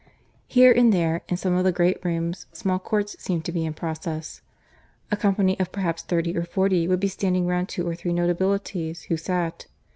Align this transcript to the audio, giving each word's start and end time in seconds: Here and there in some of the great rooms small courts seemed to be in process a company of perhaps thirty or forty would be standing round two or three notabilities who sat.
Here 0.47 0.71
and 0.71 0.91
there 0.91 1.21
in 1.29 1.37
some 1.37 1.53
of 1.53 1.63
the 1.63 1.71
great 1.71 2.03
rooms 2.03 2.47
small 2.53 2.79
courts 2.79 3.15
seemed 3.19 3.45
to 3.45 3.51
be 3.51 3.67
in 3.67 3.75
process 3.75 4.41
a 5.11 5.15
company 5.15 5.59
of 5.59 5.71
perhaps 5.71 6.01
thirty 6.01 6.35
or 6.35 6.43
forty 6.43 6.87
would 6.87 6.99
be 6.99 7.07
standing 7.07 7.45
round 7.45 7.69
two 7.69 7.87
or 7.87 7.93
three 7.93 8.11
notabilities 8.11 9.03
who 9.09 9.15
sat. 9.17 9.67